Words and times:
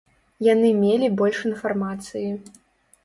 Яны 0.45 0.71
мелі 0.83 1.09
больш 1.21 1.37
інфармацыі. 1.53 2.29